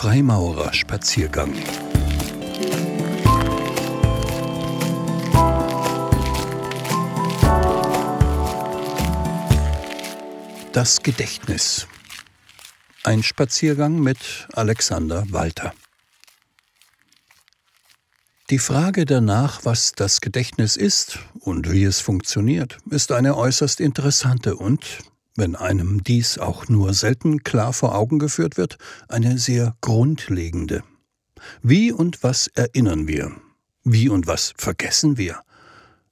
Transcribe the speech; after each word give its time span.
Freimaurer-Spaziergang. 0.00 1.52
Das 10.72 11.02
Gedächtnis. 11.02 11.86
Ein 13.04 13.22
Spaziergang 13.22 14.00
mit 14.00 14.48
Alexander 14.54 15.26
Walter. 15.28 15.74
Die 18.48 18.58
Frage 18.58 19.04
danach, 19.04 19.66
was 19.66 19.92
das 19.92 20.22
Gedächtnis 20.22 20.76
ist 20.76 21.18
und 21.40 21.70
wie 21.70 21.84
es 21.84 22.00
funktioniert, 22.00 22.78
ist 22.88 23.12
eine 23.12 23.36
äußerst 23.36 23.80
interessante 23.80 24.56
und, 24.56 24.80
wenn 25.36 25.56
einem 25.56 26.02
dies 26.04 26.38
auch 26.38 26.68
nur 26.68 26.94
selten 26.94 27.44
klar 27.44 27.72
vor 27.72 27.94
Augen 27.94 28.18
geführt 28.18 28.56
wird, 28.56 28.78
eine 29.08 29.38
sehr 29.38 29.76
grundlegende. 29.80 30.82
Wie 31.62 31.92
und 31.92 32.22
was 32.22 32.48
erinnern 32.48 33.06
wir? 33.06 33.32
Wie 33.84 34.08
und 34.08 34.26
was 34.26 34.52
vergessen 34.56 35.16
wir? 35.16 35.40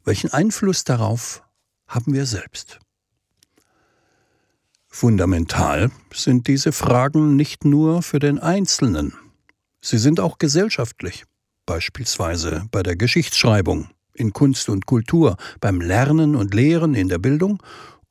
Welchen 0.04 0.32
Einfluss 0.32 0.84
darauf 0.84 1.42
haben 1.86 2.14
wir 2.14 2.26
selbst? 2.26 2.78
Fundamental 4.88 5.90
sind 6.12 6.48
diese 6.48 6.73
Fragen 6.73 7.37
nicht 7.37 7.64
nur 7.64 8.02
für 8.02 8.18
den 8.18 8.38
Einzelnen, 8.38 9.14
sie 9.80 9.98
sind 9.98 10.18
auch 10.18 10.38
gesellschaftlich 10.38 11.24
beispielsweise 11.66 12.64
bei 12.70 12.82
der 12.82 12.96
Geschichtsschreibung, 12.96 13.90
in 14.14 14.32
Kunst 14.32 14.70
und 14.70 14.87
Kultur, 14.87 15.37
beim 15.60 15.80
Lernen 15.82 16.34
und 16.34 16.54
Lehren 16.54 16.95
in 16.95 17.09
der 17.09 17.18
Bildung 17.18 17.62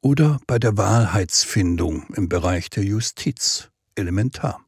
oder 0.02 0.40
bei 0.48 0.60
der 0.60 0.78
Wahrheitsfindung 0.78 2.06
im 2.16 2.30
Bereich 2.30 2.70
der 2.70 2.84
Justiz 2.84 3.70
elementar. 3.96 4.62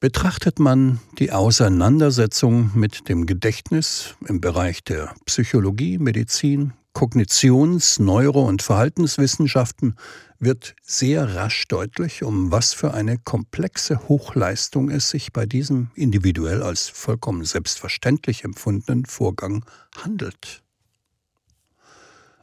Betrachtet 0.00 0.58
man 0.58 1.00
die 1.18 1.32
Auseinandersetzung 1.32 2.72
mit 2.74 3.08
dem 3.08 3.24
Gedächtnis 3.24 4.16
im 4.26 4.40
Bereich 4.40 4.84
der 4.84 5.14
Psychologie, 5.24 5.96
Medizin, 5.98 6.74
Kognitions-, 6.92 8.00
Neuro- 8.02 8.46
und 8.46 8.62
Verhaltenswissenschaften 8.62 9.96
wird 10.38 10.76
sehr 10.82 11.34
rasch 11.34 11.66
deutlich, 11.68 12.22
um 12.22 12.52
was 12.52 12.74
für 12.74 12.92
eine 12.92 13.18
komplexe 13.18 14.08
Hochleistung 14.08 14.90
es 14.90 15.08
sich 15.08 15.32
bei 15.32 15.46
diesem 15.46 15.90
individuell 15.94 16.62
als 16.62 16.88
vollkommen 16.88 17.44
selbstverständlich 17.44 18.44
empfundenen 18.44 19.06
Vorgang 19.06 19.64
handelt. 19.96 20.63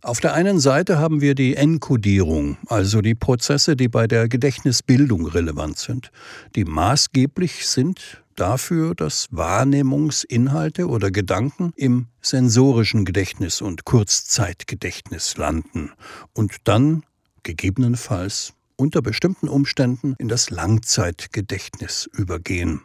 Auf 0.04 0.20
der 0.20 0.34
einen 0.34 0.60
Seite 0.60 0.98
haben 0.98 1.22
wir 1.22 1.36
die 1.36 1.56
Enkodierung, 1.56 2.58
also 2.66 3.02
die 3.02 3.14
Prozesse, 3.14 3.76
die 3.76 3.88
bei 3.88 4.08
der 4.08 4.28
Gedächtnisbildung 4.28 5.28
relevant 5.28 5.78
sind, 5.78 6.12
die 6.56 6.66
maßgeblich 6.66 7.68
sind 7.68 8.24
dafür, 8.36 8.96
dass 8.96 9.28
Wahrnehmungsinhalte 9.30 10.88
oder 10.88 11.12
Gedanken 11.12 11.72
im 11.76 12.08
sensorischen 12.20 13.06
Gedächtnis 13.06 13.62
und 13.62 13.86
Kurzzeitgedächtnis 13.86 15.38
landen 15.38 15.92
und 16.34 16.56
dann 16.64 17.04
gegebenenfalls 17.44 18.54
unter 18.78 19.04
bestimmten 19.04 19.48
Umständen 19.48 20.16
in 20.18 20.30
das 20.30 20.50
Langzeitgedächtnis 20.50 22.10
übergehen. 22.12 22.82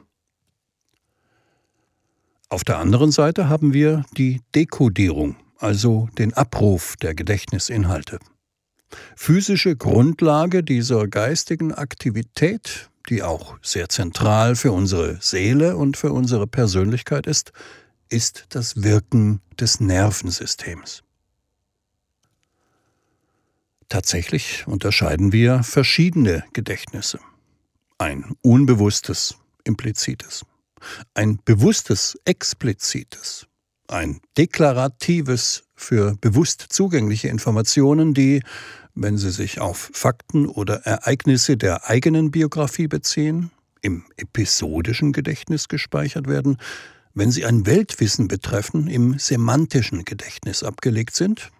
Auf 2.50 2.62
der 2.62 2.78
anderen 2.78 3.10
Seite 3.10 3.48
haben 3.48 3.72
wir 3.72 4.04
die 4.18 4.42
Dekodierung, 4.54 5.36
also 5.58 6.08
den 6.18 6.34
Abruf 6.34 6.96
der 6.96 7.14
Gedächtnisinhalte. 7.14 8.18
Physische 9.16 9.76
Grundlage 9.76 10.62
dieser 10.62 11.08
geistigen 11.08 11.74
Aktivität, 11.74 12.90
die 13.08 13.22
auch 13.22 13.58
sehr 13.62 13.88
zentral 13.88 14.56
für 14.56 14.72
unsere 14.72 15.18
Seele 15.20 15.76
und 15.76 15.96
für 15.96 16.12
unsere 16.12 16.46
Persönlichkeit 16.46 17.26
ist, 17.26 17.52
ist 18.08 18.46
das 18.50 18.82
Wirken 18.82 19.40
des 19.58 19.80
Nervensystems. 19.80 21.02
Tatsächlich 23.88 24.66
unterscheiden 24.66 25.32
wir 25.32 25.62
verschiedene 25.62 26.44
Gedächtnisse. 26.52 27.20
Ein 27.98 28.34
unbewusstes, 28.42 29.36
implizites, 29.64 30.44
ein 31.14 31.38
bewusstes, 31.44 32.18
explizites, 32.24 33.46
ein 33.88 34.20
deklaratives 34.36 35.64
für 35.74 36.16
bewusst 36.20 36.66
zugängliche 36.70 37.28
Informationen, 37.28 38.14
die, 38.14 38.42
wenn 38.94 39.18
sie 39.18 39.30
sich 39.30 39.60
auf 39.60 39.90
Fakten 39.92 40.46
oder 40.46 40.86
Ereignisse 40.86 41.56
der 41.56 41.88
eigenen 41.88 42.30
Biografie 42.30 42.88
beziehen, 42.88 43.50
im 43.82 44.04
episodischen 44.16 45.12
Gedächtnis 45.12 45.68
gespeichert 45.68 46.26
werden, 46.26 46.56
wenn 47.14 47.30
sie 47.30 47.44
ein 47.44 47.66
Weltwissen 47.66 48.28
betreffen, 48.28 48.88
im 48.88 49.18
semantischen 49.18 50.04
Gedächtnis 50.04 50.62
abgelegt 50.62 51.14
sind, 51.14 51.50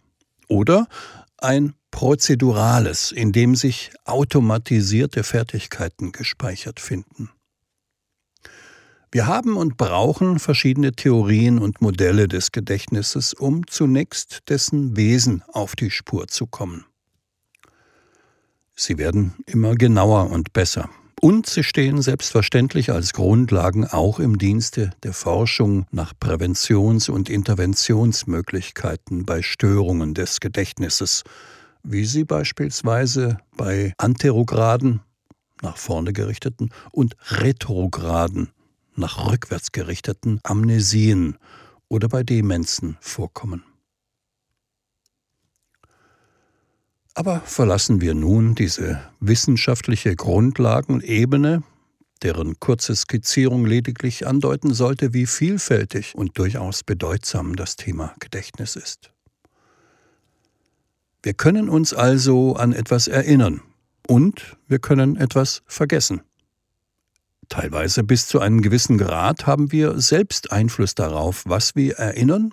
oder 0.49 0.87
ein 1.39 1.75
prozedurales, 1.91 3.13
in 3.13 3.33
dem 3.33 3.55
sich 3.57 3.91
automatisierte 4.05 5.23
Fertigkeiten 5.25 6.13
gespeichert 6.13 6.81
finden. 6.81 7.31
Wir 9.13 9.27
haben 9.27 9.57
und 9.57 9.77
brauchen 9.77 10.39
verschiedene 10.39 10.93
Theorien 10.93 11.59
und 11.59 11.81
Modelle 11.81 12.29
des 12.29 12.53
Gedächtnisses, 12.53 13.35
um 13.35 13.67
zunächst 13.67 14.49
dessen 14.49 14.97
Wesen 14.97 15.43
auf 15.53 15.77
die 15.77 15.91
Spur 15.91 16.27
zu 16.29 16.47
kommen. 16.47 16.85
Sie 18.75 18.99
werden 18.99 19.35
immer 19.47 19.75
genauer 19.75 20.31
und 20.31 20.53
besser. 20.53 20.91
Und 21.23 21.47
sie 21.47 21.65
stehen 21.65 22.03
selbstverständlich 22.03 22.93
als 22.93 23.15
Grundlagen 23.15 23.87
auch 23.87 24.19
im 24.19 24.37
Dienste 24.37 24.91
der 25.03 25.15
Forschung 25.15 25.87
nach 25.91 26.13
Präventions- 26.21 27.09
und 27.09 27.31
Interventionsmöglichkeiten 27.31 29.25
bei 29.25 29.41
Störungen 29.41 30.13
des 30.13 30.41
Gedächtnisses, 30.41 31.25
wie 31.83 32.05
sie 32.05 32.25
beispielsweise 32.25 33.39
bei 33.57 33.95
anterograden, 33.97 35.01
nach 35.63 35.79
vorne 35.79 36.13
gerichteten, 36.13 36.69
und 36.93 37.17
retrograden, 37.31 38.51
nach 38.97 39.31
rückwärts 39.31 39.73
gerichteten 39.73 40.41
Amnesien 40.43 41.39
oder 41.89 42.09
bei 42.09 42.23
Demenzen 42.23 42.97
vorkommen. 43.01 43.65
Aber 47.15 47.41
verlassen 47.41 48.03
wir 48.03 48.15
nun 48.15 48.55
diese 48.55 49.01
wissenschaftliche 49.21 50.15
Grundlagenebene, 50.15 51.63
deren 52.23 52.61
kurze 52.61 52.95
Skizzierung 52.95 53.65
lediglich 53.65 54.27
andeuten 54.27 54.75
sollte, 54.75 55.15
wie 55.15 55.25
vielfältig 55.25 56.15
und 56.15 56.37
durchaus 56.37 56.83
bedeutsam 56.83 57.57
das 57.57 57.77
Thema 57.77 58.15
Gedächtnis 58.21 58.77
ist. 58.77 59.13
Wir 61.23 61.33
können 61.33 61.69
uns 61.69 61.95
also 61.95 62.55
an 62.55 62.73
etwas 62.73 63.09
erinnern 63.09 63.63
und 64.07 64.57
wir 64.69 64.79
können 64.79 65.17
etwas 65.17 65.63
vergessen. 65.67 66.21
Teilweise 67.49 68.03
bis 68.03 68.27
zu 68.27 68.41
einem 68.41 68.63
gewissen 68.63 68.99
Grad 68.99 69.47
haben 69.47 69.73
wir 69.73 70.01
selbst 70.01 70.53
Einfluss 70.53 70.95
darauf, 70.95 71.45
was 71.47 71.77
wir 71.77 71.97
erinnern 71.97 72.53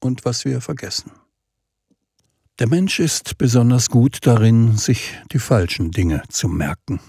und 0.00 0.24
was 0.24 0.44
wir 0.44 0.60
vergessen. 0.60 1.12
Der 2.58 2.68
Mensch 2.68 2.98
ist 2.98 3.38
besonders 3.38 3.88
gut 3.88 4.18
darin, 4.22 4.76
sich 4.76 5.14
die 5.32 5.38
falschen 5.38 5.92
Dinge 5.92 6.22
zu 6.28 6.48
merken. 6.48 7.00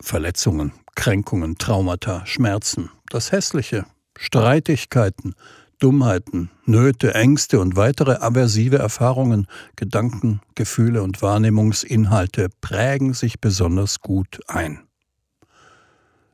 Verletzungen, 0.00 0.72
Kränkungen, 0.94 1.56
Traumata, 1.56 2.26
Schmerzen, 2.26 2.90
das 3.08 3.32
Hässliche, 3.32 3.86
Streitigkeiten, 4.18 5.34
Dummheiten, 5.78 6.50
Nöte, 6.66 7.14
Ängste 7.14 7.60
und 7.60 7.76
weitere 7.76 8.16
aversive 8.16 8.76
Erfahrungen, 8.76 9.46
Gedanken, 9.76 10.42
Gefühle 10.54 11.02
und 11.02 11.22
Wahrnehmungsinhalte 11.22 12.48
prägen 12.60 13.14
sich 13.14 13.40
besonders 13.40 14.00
gut 14.00 14.40
ein. 14.46 14.80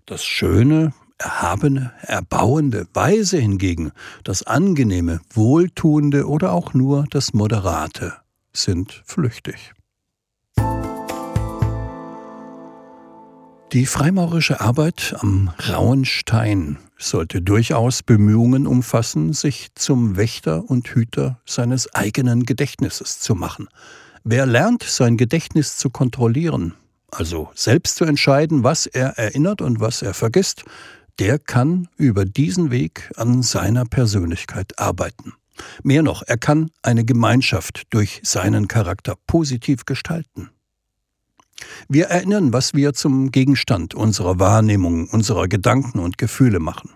Das 0.08 0.24
Schöne, 0.24 0.92
Erhabene, 1.18 1.92
Erbauende, 2.02 2.86
Weise 2.94 3.38
hingegen, 3.38 3.90
das 4.22 4.44
Angenehme, 4.44 5.20
Wohltuende 5.34 6.28
oder 6.28 6.52
auch 6.52 6.74
nur 6.74 7.06
das 7.10 7.34
Moderate 7.34 8.12
sind 8.52 9.02
flüchtig. 9.04 9.72
Die 13.72 13.84
freimaurische 13.84 14.60
Arbeit 14.60 15.16
am 15.18 15.50
rauen 15.68 16.04
Stein 16.04 16.78
sollte 16.96 17.42
durchaus 17.42 18.04
Bemühungen 18.04 18.68
umfassen, 18.68 19.32
sich 19.32 19.74
zum 19.74 20.16
Wächter 20.16 20.70
und 20.70 20.86
Hüter 20.86 21.40
seines 21.44 21.92
eigenen 21.96 22.44
Gedächtnisses 22.44 23.18
zu 23.18 23.34
machen. 23.34 23.66
Wer 24.22 24.46
lernt, 24.46 24.84
sein 24.84 25.16
Gedächtnis 25.16 25.76
zu 25.76 25.90
kontrollieren, 25.90 26.74
also 27.10 27.50
selbst 27.54 27.96
zu 27.96 28.04
entscheiden, 28.04 28.64
was 28.64 28.86
er 28.86 29.18
erinnert 29.18 29.62
und 29.62 29.80
was 29.80 30.02
er 30.02 30.14
vergisst, 30.14 30.64
der 31.18 31.38
kann 31.38 31.88
über 31.96 32.24
diesen 32.24 32.70
Weg 32.70 33.10
an 33.16 33.42
seiner 33.42 33.84
Persönlichkeit 33.84 34.78
arbeiten. 34.78 35.34
Mehr 35.82 36.02
noch, 36.02 36.22
er 36.26 36.36
kann 36.36 36.70
eine 36.82 37.04
Gemeinschaft 37.04 37.84
durch 37.90 38.20
seinen 38.22 38.68
Charakter 38.68 39.14
positiv 39.26 39.86
gestalten. 39.86 40.50
Wir 41.88 42.06
erinnern, 42.06 42.52
was 42.52 42.74
wir 42.74 42.92
zum 42.92 43.30
Gegenstand 43.30 43.94
unserer 43.94 44.38
Wahrnehmung, 44.38 45.08
unserer 45.08 45.48
Gedanken 45.48 45.98
und 45.98 46.18
Gefühle 46.18 46.60
machen. 46.60 46.90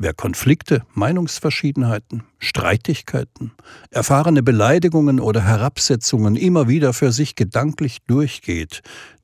Wer 0.00 0.14
Konflikte, 0.14 0.84
Meinungsverschiedenheiten, 0.94 2.22
Streitigkeiten, 2.38 3.50
erfahrene 3.90 4.44
Beleidigungen 4.44 5.18
oder 5.18 5.44
Herabsetzungen 5.44 6.36
immer 6.36 6.68
wieder 6.68 6.92
für 6.92 7.10
sich 7.10 7.34
gedanklich 7.34 7.98
durchgeht, 8.06 8.82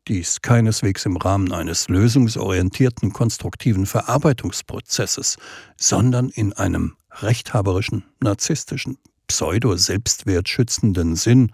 dies 0.08 0.42
keineswegs 0.42 1.06
im 1.06 1.16
Rahmen 1.16 1.52
eines 1.52 1.88
lösungsorientierten 1.88 3.12
konstruktiven 3.12 3.86
Verarbeitungsprozesses, 3.86 5.36
sondern 5.76 6.28
in 6.28 6.52
einem 6.52 6.96
rechthaberischen, 7.12 8.02
narzisstischen, 8.20 8.98
pseudo-selbstwertschützenden 9.28 11.14
Sinn, 11.14 11.52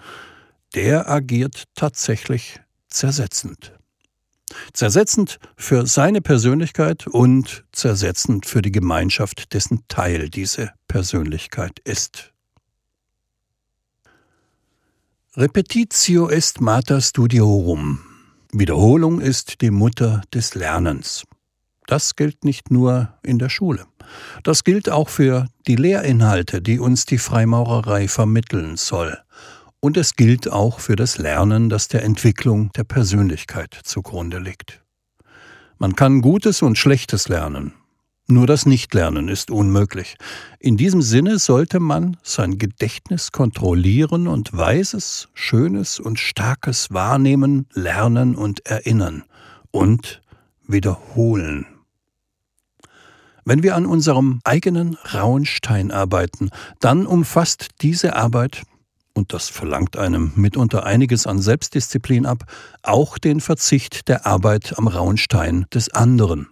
der 0.74 1.10
agiert 1.10 1.64
tatsächlich 1.74 2.58
zersetzend. 2.88 3.74
Zersetzend 4.72 5.38
für 5.56 5.86
seine 5.86 6.20
Persönlichkeit 6.20 7.06
und 7.06 7.64
zersetzend 7.72 8.46
für 8.46 8.62
die 8.62 8.72
Gemeinschaft, 8.72 9.52
dessen 9.54 9.84
Teil 9.88 10.28
diese 10.28 10.72
Persönlichkeit 10.88 11.78
ist. 11.80 12.32
Repetitio 15.36 16.28
est 16.28 16.60
mater 16.60 17.00
studiorum. 17.00 18.00
Wiederholung 18.52 19.20
ist 19.20 19.60
die 19.60 19.70
Mutter 19.70 20.22
des 20.34 20.54
Lernens. 20.54 21.24
Das 21.86 22.16
gilt 22.16 22.44
nicht 22.44 22.70
nur 22.70 23.14
in 23.22 23.38
der 23.38 23.48
Schule. 23.48 23.86
Das 24.42 24.64
gilt 24.64 24.88
auch 24.88 25.08
für 25.08 25.46
die 25.66 25.76
Lehrinhalte, 25.76 26.60
die 26.60 26.80
uns 26.80 27.04
die 27.04 27.18
Freimaurerei 27.18 28.08
vermitteln 28.08 28.76
soll 28.76 29.18
und 29.80 29.96
es 29.96 30.14
gilt 30.14 30.50
auch 30.50 30.80
für 30.80 30.96
das 30.96 31.18
Lernen, 31.18 31.68
das 31.68 31.88
der 31.88 32.04
Entwicklung 32.04 32.70
der 32.72 32.84
Persönlichkeit 32.84 33.78
zugrunde 33.82 34.38
liegt. 34.38 34.82
Man 35.78 35.96
kann 35.96 36.20
Gutes 36.20 36.62
und 36.62 36.76
Schlechtes 36.76 37.28
lernen. 37.28 37.72
Nur 38.28 38.46
das 38.46 38.64
Nichtlernen 38.64 39.28
ist 39.28 39.50
unmöglich. 39.50 40.16
In 40.60 40.76
diesem 40.76 41.02
Sinne 41.02 41.40
sollte 41.40 41.80
man 41.80 42.16
sein 42.22 42.58
Gedächtnis 42.58 43.32
kontrollieren 43.32 44.28
und 44.28 44.56
Weises, 44.56 45.28
Schönes 45.34 45.98
und 45.98 46.20
Starkes 46.20 46.90
wahrnehmen, 46.90 47.66
lernen 47.72 48.36
und 48.36 48.64
erinnern 48.66 49.24
und 49.72 50.22
wiederholen. 50.68 51.66
Wenn 53.44 53.64
wir 53.64 53.74
an 53.74 53.86
unserem 53.86 54.40
eigenen 54.44 54.96
rauen 55.12 55.44
Stein 55.44 55.90
arbeiten, 55.90 56.50
dann 56.78 57.06
umfasst 57.06 57.68
diese 57.80 58.14
Arbeit 58.14 58.62
und 59.14 59.32
das 59.32 59.48
verlangt 59.48 59.96
einem 59.96 60.32
mitunter 60.36 60.84
einiges 60.84 61.26
an 61.26 61.40
Selbstdisziplin 61.40 62.26
ab, 62.26 62.44
auch 62.82 63.18
den 63.18 63.40
Verzicht 63.40 64.08
der 64.08 64.26
Arbeit 64.26 64.78
am 64.78 64.88
rauen 64.88 65.16
Stein 65.16 65.66
des 65.72 65.90
anderen. 65.90 66.48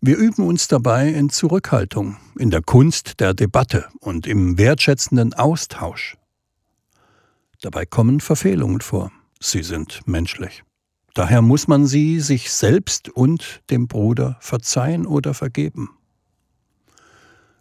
Wir 0.00 0.16
üben 0.16 0.46
uns 0.46 0.66
dabei 0.66 1.08
in 1.08 1.28
Zurückhaltung, 1.28 2.16
in 2.38 2.50
der 2.50 2.62
Kunst 2.62 3.20
der 3.20 3.34
Debatte 3.34 3.86
und 4.00 4.26
im 4.26 4.56
wertschätzenden 4.56 5.34
Austausch. 5.34 6.16
Dabei 7.60 7.84
kommen 7.84 8.20
Verfehlungen 8.20 8.80
vor. 8.80 9.12
Sie 9.40 9.62
sind 9.62 10.00
menschlich. 10.06 10.64
Daher 11.12 11.42
muss 11.42 11.68
man 11.68 11.86
sie 11.86 12.20
sich 12.20 12.50
selbst 12.50 13.10
und 13.10 13.60
dem 13.68 13.88
Bruder 13.88 14.38
verzeihen 14.40 15.06
oder 15.06 15.34
vergeben. 15.34 15.90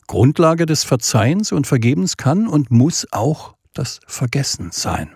Grundlage 0.08 0.66
des 0.66 0.84
Verzeihens 0.86 1.52
und 1.52 1.68
Vergebens 1.68 2.16
kann 2.16 2.48
und 2.48 2.72
muss 2.72 3.06
auch 3.12 3.56
das 3.74 4.00
Vergessensein. 4.08 5.16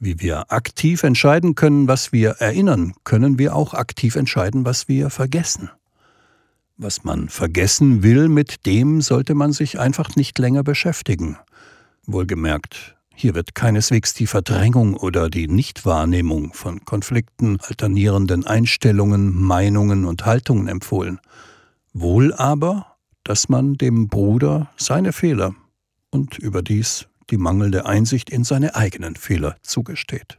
Wie 0.00 0.20
wir 0.20 0.52
aktiv 0.52 1.02
entscheiden 1.02 1.54
können, 1.56 1.88
was 1.88 2.12
wir 2.12 2.30
erinnern, 2.38 2.94
können 3.02 3.38
wir 3.38 3.56
auch 3.56 3.74
aktiv 3.74 4.14
entscheiden, 4.14 4.64
was 4.64 4.86
wir 4.86 5.10
vergessen. 5.10 5.70
Was 6.76 7.02
man 7.02 7.28
vergessen 7.28 8.04
will, 8.04 8.28
mit 8.28 8.64
dem 8.64 9.00
sollte 9.00 9.34
man 9.34 9.52
sich 9.52 9.80
einfach 9.80 10.14
nicht 10.14 10.38
länger 10.38 10.62
beschäftigen. 10.62 11.36
Wohlgemerkt, 12.06 12.96
hier 13.12 13.34
wird 13.34 13.56
keineswegs 13.56 14.14
die 14.14 14.28
Verdrängung 14.28 14.94
oder 14.94 15.28
die 15.28 15.48
Nichtwahrnehmung 15.48 16.52
von 16.52 16.84
Konflikten, 16.84 17.58
alternierenden 17.60 18.46
Einstellungen, 18.46 19.34
Meinungen 19.34 20.04
und 20.04 20.24
Haltungen 20.24 20.68
empfohlen. 20.68 21.18
Wohl 21.92 22.32
aber, 22.32 22.94
dass 23.24 23.48
man 23.48 23.74
dem 23.74 24.06
Bruder 24.06 24.70
seine 24.76 25.12
Fehler 25.12 25.56
und 26.10 26.38
überdies 26.38 27.08
die 27.30 27.38
mangelnde 27.38 27.86
Einsicht 27.86 28.30
in 28.30 28.44
seine 28.44 28.74
eigenen 28.74 29.16
Fehler 29.16 29.56
zugesteht. 29.62 30.38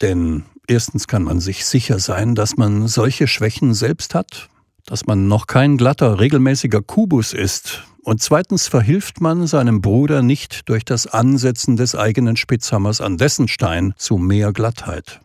Denn 0.00 0.44
erstens 0.66 1.06
kann 1.06 1.22
man 1.22 1.40
sich 1.40 1.66
sicher 1.66 1.98
sein, 1.98 2.34
dass 2.34 2.56
man 2.56 2.88
solche 2.88 3.26
Schwächen 3.26 3.74
selbst 3.74 4.14
hat, 4.14 4.48
dass 4.86 5.06
man 5.06 5.28
noch 5.28 5.46
kein 5.46 5.76
glatter, 5.76 6.18
regelmäßiger 6.18 6.82
Kubus 6.82 7.32
ist, 7.32 7.84
und 8.02 8.22
zweitens 8.22 8.66
verhilft 8.66 9.20
man 9.20 9.46
seinem 9.46 9.82
Bruder 9.82 10.22
nicht 10.22 10.68
durch 10.70 10.84
das 10.84 11.06
Ansetzen 11.06 11.76
des 11.76 11.94
eigenen 11.94 12.36
Spitzhammers 12.36 13.00
an 13.00 13.18
dessen 13.18 13.46
Stein 13.46 13.92
zu 13.96 14.16
mehr 14.16 14.52
Glattheit, 14.52 15.20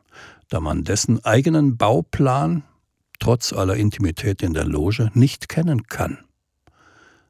da 0.50 0.60
man 0.60 0.84
dessen 0.84 1.24
eigenen 1.24 1.78
Bauplan, 1.78 2.64
trotz 3.20 3.54
aller 3.54 3.76
Intimität 3.76 4.42
in 4.42 4.54
der 4.54 4.66
Loge, 4.66 5.10
nicht 5.14 5.48
kennen 5.48 5.88
kann. 5.88 6.25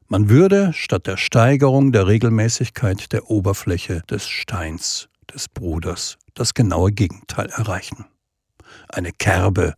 Man 0.08 0.28
würde 0.28 0.72
statt 0.72 1.08
der 1.08 1.16
Steigerung 1.16 1.90
der 1.90 2.06
Regelmäßigkeit 2.06 3.12
der 3.12 3.28
Oberfläche 3.28 4.02
des 4.08 4.28
Steins 4.28 5.08
des 5.34 5.48
Bruders 5.48 6.16
das 6.34 6.54
genaue 6.54 6.92
Gegenteil 6.92 7.48
erreichen. 7.48 8.04
Eine 8.88 9.10
Kerbe, 9.10 9.74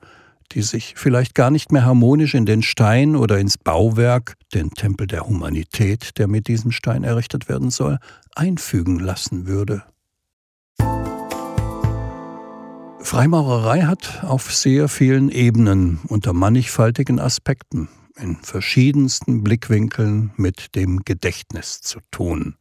die 0.52 0.60
sich 0.60 0.94
vielleicht 0.98 1.34
gar 1.34 1.50
nicht 1.50 1.72
mehr 1.72 1.86
harmonisch 1.86 2.34
in 2.34 2.44
den 2.44 2.62
Stein 2.62 3.16
oder 3.16 3.38
ins 3.38 3.56
Bauwerk, 3.56 4.34
den 4.52 4.70
Tempel 4.70 5.06
der 5.06 5.26
Humanität, 5.26 6.18
der 6.18 6.28
mit 6.28 6.46
diesem 6.46 6.72
Stein 6.72 7.04
errichtet 7.04 7.48
werden 7.48 7.70
soll, 7.70 7.98
einfügen 8.34 8.98
lassen 8.98 9.46
würde. 9.46 9.82
Freimaurerei 13.00 13.84
hat 13.84 14.24
auf 14.24 14.52
sehr 14.54 14.88
vielen 14.88 15.30
Ebenen 15.30 16.00
unter 16.06 16.34
mannigfaltigen 16.34 17.18
Aspekten 17.18 17.88
in 18.18 18.36
verschiedensten 18.36 19.42
Blickwinkeln 19.42 20.32
mit 20.36 20.74
dem 20.74 21.04
Gedächtnis 21.04 21.80
zu 21.80 22.00
tun. 22.10 22.56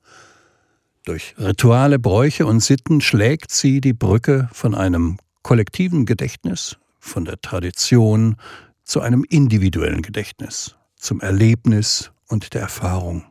Durch 1.03 1.35
Rituale, 1.37 1.99
Bräuche 1.99 2.45
und 2.45 2.59
Sitten 2.61 3.01
schlägt 3.01 3.51
sie 3.51 3.81
die 3.81 3.93
Brücke 3.93 4.49
von 4.51 4.75
einem 4.75 5.17
kollektiven 5.41 6.05
Gedächtnis, 6.05 6.77
von 6.99 7.25
der 7.25 7.39
Tradition 7.39 8.35
zu 8.83 9.01
einem 9.01 9.23
individuellen 9.23 10.01
Gedächtnis, 10.01 10.75
zum 10.97 11.21
Erlebnis 11.21 12.11
und 12.27 12.53
der 12.53 12.61
Erfahrung. 12.61 13.23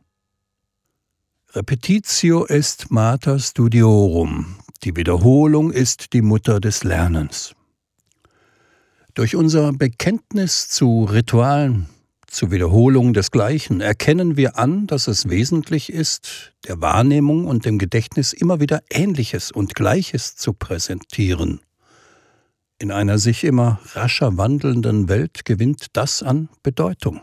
Repetitio 1.53 2.47
est 2.47 2.91
mater 2.91 3.39
studiorum. 3.39 4.57
Die 4.85 4.97
Wiederholung 4.97 5.71
ist 5.71 6.12
die 6.12 6.23
Mutter 6.23 6.61
des 6.61 6.85
Lernens. 6.85 7.55
Durch 9.15 9.35
unser 9.35 9.73
Bekenntnis 9.73 10.69
zu 10.69 11.05
Ritualen, 11.05 11.89
zur 12.26 12.50
Wiederholung 12.50 13.12
des 13.12 13.30
Gleichen 13.30 13.80
erkennen 13.80 14.37
wir 14.37 14.59
an, 14.59 14.87
dass 14.87 15.06
es 15.06 15.28
wesentlich 15.28 15.92
ist, 15.92 16.52
der 16.66 16.80
Wahrnehmung 16.80 17.47
und 17.47 17.64
dem 17.64 17.78
Gedächtnis 17.78 18.33
immer 18.33 18.61
wieder 18.61 18.83
Ähnliches 18.90 19.52
und 19.52 19.75
Gleiches 19.75 20.37
zu 20.37 20.52
präsentieren. 20.52 21.61
In 22.78 22.90
einer 22.90 23.18
sich 23.18 23.45
immer 23.45 23.80
rascher 23.95 24.37
wandelnden 24.37 25.09
Welt 25.09 25.45
gewinnt 25.45 25.87
das 25.95 26.23
an 26.23 26.49
Bedeutung. 26.62 27.23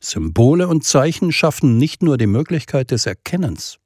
Symbole 0.00 0.68
und 0.68 0.84
Zeichen 0.84 1.32
schaffen 1.32 1.76
nicht 1.76 2.02
nur 2.02 2.16
die 2.16 2.26
Möglichkeit 2.26 2.92
des 2.92 3.06
Erkennens, 3.06 3.78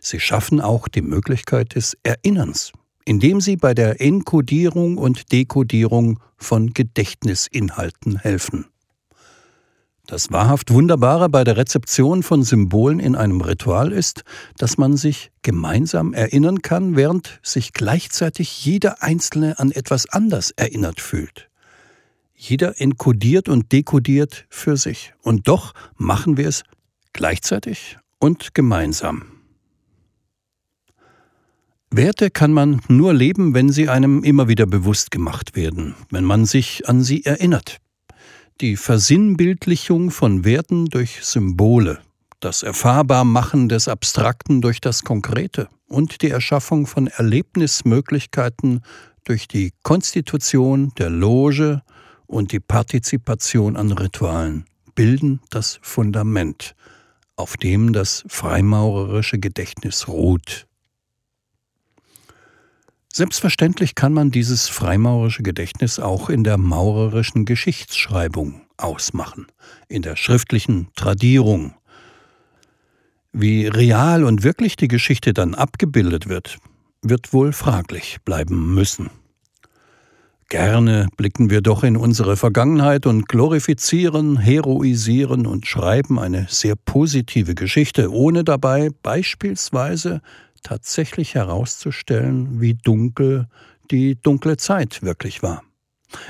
sie 0.00 0.18
schaffen 0.18 0.60
auch 0.60 0.88
die 0.88 1.02
Möglichkeit 1.02 1.74
des 1.74 1.96
Erinnerns, 2.02 2.72
indem 3.04 3.40
sie 3.40 3.56
bei 3.56 3.74
der 3.74 4.00
Enkodierung 4.00 4.98
und 4.98 5.30
Dekodierung 5.30 6.20
von 6.36 6.72
Gedächtnisinhalten 6.72 8.18
helfen. 8.18 8.71
Das 10.12 10.30
wahrhaft 10.30 10.70
Wunderbare 10.74 11.30
bei 11.30 11.42
der 11.42 11.56
Rezeption 11.56 12.22
von 12.22 12.42
Symbolen 12.42 13.00
in 13.00 13.16
einem 13.16 13.40
Ritual 13.40 13.92
ist, 13.92 14.24
dass 14.58 14.76
man 14.76 14.98
sich 14.98 15.32
gemeinsam 15.40 16.12
erinnern 16.12 16.60
kann, 16.60 16.96
während 16.96 17.40
sich 17.42 17.72
gleichzeitig 17.72 18.62
jeder 18.62 19.02
Einzelne 19.02 19.58
an 19.58 19.70
etwas 19.70 20.06
anders 20.06 20.50
erinnert 20.50 21.00
fühlt. 21.00 21.48
Jeder 22.34 22.78
enkodiert 22.78 23.48
und 23.48 23.72
dekodiert 23.72 24.44
für 24.50 24.76
sich. 24.76 25.14
Und 25.22 25.48
doch 25.48 25.72
machen 25.96 26.36
wir 26.36 26.46
es 26.46 26.64
gleichzeitig 27.14 27.96
und 28.18 28.52
gemeinsam. 28.52 29.22
Werte 31.90 32.28
kann 32.30 32.52
man 32.52 32.82
nur 32.86 33.14
leben, 33.14 33.54
wenn 33.54 33.70
sie 33.70 33.88
einem 33.88 34.22
immer 34.24 34.46
wieder 34.46 34.66
bewusst 34.66 35.10
gemacht 35.10 35.56
werden, 35.56 35.94
wenn 36.10 36.24
man 36.24 36.44
sich 36.44 36.86
an 36.86 37.00
sie 37.00 37.24
erinnert 37.24 37.80
die 38.62 38.76
Versinnbildlichung 38.76 40.12
von 40.12 40.44
Werten 40.44 40.86
durch 40.86 41.24
Symbole, 41.24 41.98
das 42.38 42.62
Erfahrbarmachen 42.62 43.68
des 43.68 43.88
Abstrakten 43.88 44.60
durch 44.60 44.80
das 44.80 45.02
Konkrete 45.02 45.68
und 45.88 46.22
die 46.22 46.30
Erschaffung 46.30 46.86
von 46.86 47.08
Erlebnismöglichkeiten 47.08 48.82
durch 49.24 49.48
die 49.48 49.72
Konstitution 49.82 50.92
der 50.96 51.10
Loge 51.10 51.82
und 52.26 52.52
die 52.52 52.60
Partizipation 52.60 53.76
an 53.76 53.90
Ritualen 53.90 54.64
bilden 54.94 55.40
das 55.50 55.80
Fundament, 55.82 56.76
auf 57.34 57.56
dem 57.56 57.92
das 57.92 58.22
freimaurerische 58.28 59.40
Gedächtnis 59.40 60.06
ruht. 60.06 60.68
Selbstverständlich 63.14 63.94
kann 63.94 64.14
man 64.14 64.30
dieses 64.30 64.70
freimaurerische 64.70 65.42
Gedächtnis 65.42 65.98
auch 65.98 66.30
in 66.30 66.44
der 66.44 66.56
maurerischen 66.56 67.44
Geschichtsschreibung 67.44 68.62
ausmachen, 68.78 69.48
in 69.86 70.00
der 70.00 70.16
schriftlichen 70.16 70.88
Tradierung. 70.96 71.74
Wie 73.30 73.66
real 73.66 74.24
und 74.24 74.44
wirklich 74.44 74.76
die 74.76 74.88
Geschichte 74.88 75.34
dann 75.34 75.54
abgebildet 75.54 76.30
wird, 76.30 76.56
wird 77.02 77.34
wohl 77.34 77.52
fraglich 77.52 78.16
bleiben 78.24 78.74
müssen. 78.74 79.10
Gerne 80.48 81.08
blicken 81.18 81.50
wir 81.50 81.60
doch 81.60 81.82
in 81.82 81.98
unsere 81.98 82.38
Vergangenheit 82.38 83.04
und 83.04 83.28
glorifizieren, 83.28 84.38
heroisieren 84.38 85.46
und 85.46 85.66
schreiben 85.66 86.18
eine 86.18 86.46
sehr 86.48 86.76
positive 86.76 87.54
Geschichte, 87.54 88.10
ohne 88.10 88.42
dabei 88.42 88.88
beispielsweise 89.02 90.22
tatsächlich 90.62 91.34
herauszustellen, 91.34 92.60
wie 92.60 92.74
dunkel 92.74 93.48
die 93.90 94.20
dunkle 94.20 94.56
Zeit 94.56 95.02
wirklich 95.02 95.42
war. 95.42 95.62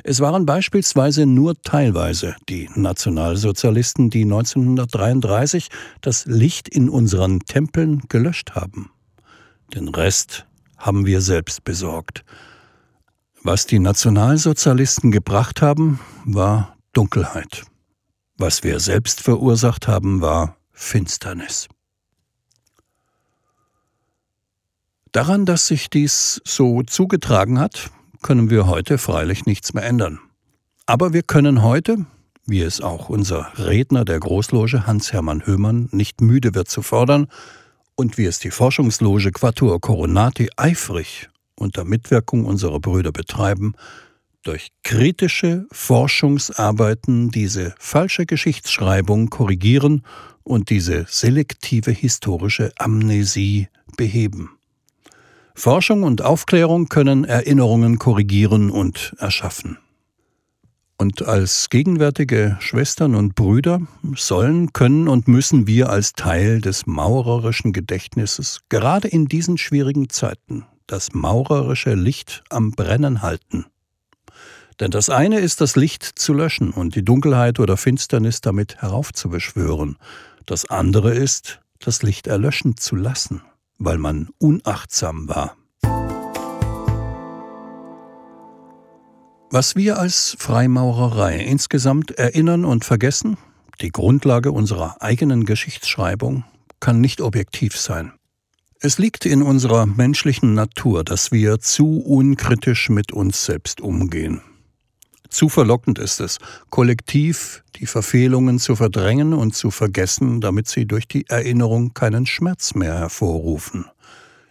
Es 0.04 0.20
waren 0.20 0.46
beispielsweise 0.46 1.26
nur 1.26 1.60
teilweise 1.62 2.36
die 2.48 2.68
Nationalsozialisten, 2.74 4.10
die 4.10 4.22
1933 4.22 5.68
das 6.00 6.24
Licht 6.26 6.68
in 6.68 6.88
unseren 6.88 7.40
Tempeln 7.40 8.02
gelöscht 8.08 8.52
haben. 8.52 8.90
Den 9.74 9.88
Rest 9.88 10.46
haben 10.76 11.06
wir 11.06 11.20
selbst 11.20 11.64
besorgt. 11.64 12.24
Was 13.42 13.66
die 13.66 13.78
Nationalsozialisten 13.78 15.10
gebracht 15.10 15.62
haben, 15.62 15.98
war 16.24 16.76
Dunkelheit. 16.92 17.64
Was 18.36 18.62
wir 18.62 18.80
selbst 18.80 19.20
verursacht 19.20 19.88
haben, 19.88 20.20
war 20.20 20.56
Finsternis. 20.72 21.68
Daran, 25.12 25.44
dass 25.44 25.66
sich 25.66 25.90
dies 25.90 26.40
so 26.44 26.82
zugetragen 26.82 27.58
hat, 27.58 27.90
können 28.22 28.48
wir 28.48 28.66
heute 28.66 28.96
freilich 28.96 29.44
nichts 29.44 29.74
mehr 29.74 29.84
ändern. 29.84 30.20
Aber 30.86 31.12
wir 31.12 31.22
können 31.22 31.62
heute, 31.62 32.06
wie 32.46 32.62
es 32.62 32.80
auch 32.80 33.10
unser 33.10 33.52
Redner 33.58 34.06
der 34.06 34.18
Großloge 34.18 34.86
Hans-Hermann 34.86 35.44
Höhmann 35.44 35.90
nicht 35.92 36.22
müde 36.22 36.54
wird 36.54 36.68
zu 36.68 36.80
fordern, 36.80 37.28
und 37.94 38.16
wie 38.16 38.24
es 38.24 38.38
die 38.38 38.50
Forschungsloge 38.50 39.32
Quattuor 39.32 39.78
Coronati 39.80 40.48
eifrig 40.56 41.28
unter 41.56 41.84
Mitwirkung 41.84 42.46
unserer 42.46 42.80
Brüder 42.80 43.12
betreiben, 43.12 43.74
durch 44.42 44.68
kritische 44.82 45.66
Forschungsarbeiten 45.70 47.30
diese 47.30 47.74
falsche 47.78 48.24
Geschichtsschreibung 48.24 49.28
korrigieren 49.28 50.04
und 50.42 50.70
diese 50.70 51.04
selektive 51.06 51.90
historische 51.90 52.72
Amnesie 52.78 53.68
beheben. 53.96 54.58
Forschung 55.54 56.02
und 56.02 56.22
Aufklärung 56.22 56.88
können 56.88 57.24
Erinnerungen 57.24 57.98
korrigieren 57.98 58.70
und 58.70 59.14
erschaffen. 59.18 59.78
Und 60.96 61.22
als 61.22 61.68
gegenwärtige 61.68 62.56
Schwestern 62.60 63.14
und 63.14 63.34
Brüder 63.34 63.80
sollen, 64.14 64.72
können 64.72 65.08
und 65.08 65.28
müssen 65.28 65.66
wir 65.66 65.90
als 65.90 66.12
Teil 66.12 66.60
des 66.60 66.86
maurerischen 66.86 67.72
Gedächtnisses 67.72 68.60
gerade 68.68 69.08
in 69.08 69.26
diesen 69.26 69.58
schwierigen 69.58 70.08
Zeiten 70.08 70.64
das 70.86 71.12
maurerische 71.12 71.94
Licht 71.94 72.44
am 72.50 72.70
Brennen 72.72 73.22
halten. 73.22 73.66
Denn 74.80 74.90
das 74.90 75.10
eine 75.10 75.40
ist 75.40 75.60
das 75.60 75.76
Licht 75.76 76.04
zu 76.04 76.32
löschen 76.32 76.70
und 76.70 76.94
die 76.94 77.04
Dunkelheit 77.04 77.60
oder 77.60 77.76
Finsternis 77.76 78.40
damit 78.40 78.76
heraufzubeschwören. 78.76 79.96
Das 80.46 80.68
andere 80.68 81.14
ist, 81.14 81.60
das 81.78 82.02
Licht 82.02 82.26
erlöschen 82.26 82.76
zu 82.76 82.96
lassen 82.96 83.42
weil 83.84 83.98
man 83.98 84.28
unachtsam 84.38 85.28
war. 85.28 85.56
Was 89.50 89.76
wir 89.76 89.98
als 89.98 90.36
Freimaurerei 90.38 91.38
insgesamt 91.38 92.12
erinnern 92.12 92.64
und 92.64 92.84
vergessen, 92.84 93.36
die 93.80 93.90
Grundlage 93.90 94.52
unserer 94.52 95.02
eigenen 95.02 95.44
Geschichtsschreibung, 95.44 96.44
kann 96.80 97.00
nicht 97.00 97.20
objektiv 97.20 97.76
sein. 97.76 98.12
Es 98.80 98.98
liegt 98.98 99.26
in 99.26 99.42
unserer 99.42 99.86
menschlichen 99.86 100.54
Natur, 100.54 101.04
dass 101.04 101.30
wir 101.30 101.60
zu 101.60 102.00
unkritisch 102.00 102.88
mit 102.88 103.12
uns 103.12 103.44
selbst 103.44 103.80
umgehen. 103.80 104.40
Zu 105.32 105.48
verlockend 105.48 105.98
ist 105.98 106.20
es, 106.20 106.36
kollektiv 106.68 107.64
die 107.76 107.86
Verfehlungen 107.86 108.58
zu 108.58 108.76
verdrängen 108.76 109.32
und 109.32 109.54
zu 109.54 109.70
vergessen, 109.70 110.42
damit 110.42 110.68
sie 110.68 110.84
durch 110.84 111.08
die 111.08 111.26
Erinnerung 111.26 111.94
keinen 111.94 112.26
Schmerz 112.26 112.74
mehr 112.74 112.98
hervorrufen. 112.98 113.86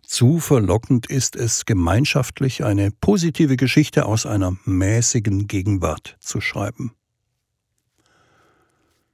Zu 0.01 0.39
verlockend 0.39 1.05
ist 1.05 1.35
es, 1.35 1.65
gemeinschaftlich 1.67 2.63
eine 2.63 2.89
positive 2.89 3.57
Geschichte 3.57 4.07
aus 4.07 4.25
einer 4.25 4.57
mäßigen 4.65 5.45
Gegenwart 5.45 6.17
zu 6.19 6.41
schreiben. 6.41 6.93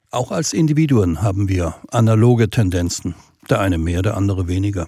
Auch 0.09 0.31
als 0.31 0.53
Individuen 0.53 1.21
haben 1.21 1.49
wir 1.49 1.75
analoge 1.91 2.49
Tendenzen, 2.49 3.13
der 3.49 3.59
eine 3.59 3.77
mehr, 3.77 4.03
der 4.03 4.15
andere 4.15 4.47
weniger. 4.47 4.87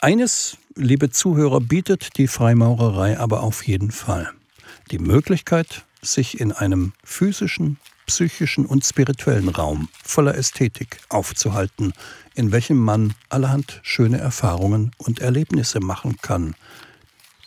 Eines, 0.00 0.56
liebe 0.74 1.10
Zuhörer, 1.10 1.60
bietet 1.60 2.16
die 2.16 2.26
Freimaurerei 2.26 3.18
aber 3.20 3.42
auf 3.42 3.66
jeden 3.66 3.90
Fall. 3.90 4.30
Die 4.90 4.98
Möglichkeit, 4.98 5.84
sich 6.12 6.40
in 6.40 6.52
einem 6.52 6.92
physischen, 7.04 7.78
psychischen 8.06 8.66
und 8.66 8.84
spirituellen 8.84 9.48
Raum 9.48 9.88
voller 10.02 10.36
Ästhetik 10.36 10.98
aufzuhalten, 11.08 11.92
in 12.34 12.52
welchem 12.52 12.78
man 12.78 13.14
allerhand 13.28 13.80
schöne 13.82 14.18
Erfahrungen 14.18 14.92
und 14.96 15.18
Erlebnisse 15.20 15.80
machen 15.80 16.16
kann, 16.22 16.54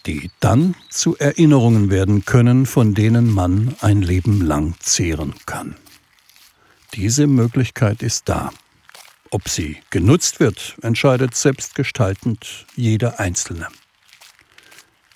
die 0.06 0.32
dann 0.40 0.76
zu 0.90 1.18
Erinnerungen 1.18 1.90
werden 1.90 2.26
können, 2.26 2.66
von 2.66 2.94
denen 2.94 3.32
man 3.32 3.76
ein 3.82 4.02
Leben 4.02 4.42
lang 4.42 4.76
zehren 4.80 5.34
kann. 5.46 5.76
Diese 6.94 7.28
Möglichkeit 7.28 8.02
ist 8.02 8.28
da. 8.28 8.52
Ob 9.32 9.48
sie 9.48 9.78
genutzt 9.92 10.40
wird, 10.40 10.76
entscheidet 10.82 11.36
selbstgestaltend 11.36 12.66
jeder 12.76 13.20
Einzelne. 13.20 13.68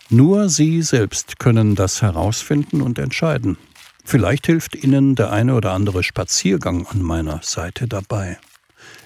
Nur 0.10 0.50
Sie 0.50 0.82
selbst 0.82 1.40
können 1.40 1.76
das 1.76 2.02
herausfinden 2.02 2.82
und 2.82 3.00
entscheiden. 3.00 3.58
Vielleicht 4.04 4.48
hilft 4.48 4.76
Ihnen 4.76 5.16
der 5.16 5.32
eine 5.32 5.56
oder 5.56 5.72
andere 5.72 6.04
Spaziergang 6.04 6.86
an 6.88 7.02
meiner 7.02 7.40
Seite 7.42 7.88
dabei. 7.88 8.38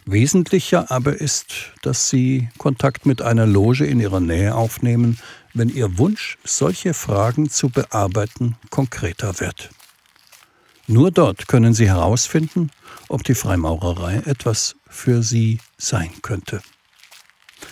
Wesentlicher 0.06 0.89
aber 0.89 1.20
ist, 1.20 1.74
dass 1.82 2.10
Sie 2.10 2.50
Kontakt 2.58 3.06
mit 3.06 3.22
einer 3.22 3.46
Loge 3.46 3.86
in 3.86 4.00
Ihrer 4.00 4.20
Nähe 4.20 4.56
aufnehmen, 4.56 5.20
wenn 5.54 5.70
Ihr 5.70 5.98
Wunsch, 5.98 6.38
solche 6.44 6.94
Fragen 6.94 7.50
zu 7.50 7.70
bearbeiten, 7.70 8.56
konkreter 8.70 9.39
wird. 9.39 9.70
Nur 10.88 11.12
dort 11.12 11.48
können 11.48 11.74
Sie 11.74 11.88
herausfinden, 11.88 12.72
ob 13.10 13.24
die 13.24 13.36
Freimaurerei 13.36 14.22
etwas 14.25 14.75
für 14.88 15.22
Sie 15.22 15.60
sein 15.77 16.12
könnte. 16.22 16.62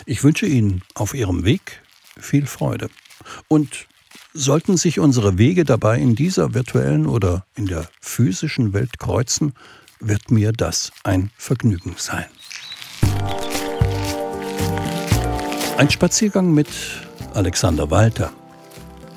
Ich 0.04 0.22
wünsche 0.22 0.46
Ihnen 0.46 0.82
auf 0.94 1.14
Ihrem 1.14 1.44
Weg 1.44 1.82
viel 2.18 2.46
Freude. 2.46 2.90
Und 3.48 3.86
sollten 4.32 4.76
sich 4.76 5.00
unsere 5.00 5.38
Wege 5.38 5.64
dabei 5.64 5.98
in 5.98 6.14
dieser 6.14 6.54
virtuellen 6.54 7.06
oder 7.06 7.44
in 7.54 7.66
der 7.66 7.88
physischen 8.00 8.72
Welt 8.72 8.98
kreuzen, 8.98 9.54
wird 10.00 10.30
mir 10.30 10.52
das 10.52 10.92
ein 11.04 11.30
Vergnügen 11.36 11.94
sein. 11.96 12.26
Ein 15.78 15.90
Spaziergang 15.90 16.52
mit 16.52 16.68
Alexander 17.34 17.90
Walter, 17.90 18.32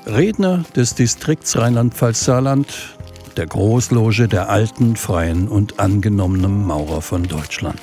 Redner 0.06 0.64
des 0.76 0.94
Distrikts 0.94 1.56
Rheinland-Pfalz-Saarland, 1.56 2.96
der 3.36 3.46
Großloge 3.46 4.28
der 4.28 4.48
alten, 4.48 4.96
freien 4.96 5.48
und 5.48 5.78
angenommenen 5.78 6.66
Maurer 6.66 7.00
von 7.00 7.22
Deutschland. 7.24 7.80